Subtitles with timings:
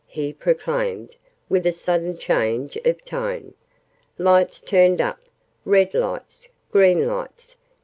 [0.07, 1.15] he proclaimed,
[1.47, 3.53] with a sudden change of tone.
[4.17, 5.19] "Lights turned up.
[5.63, 6.49] Red lights.
[6.71, 7.55] Green lights.